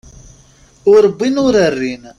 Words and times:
Ur 0.93 1.03
wwin 1.15 1.35
ur 1.45 1.55
rrin. 1.73 2.03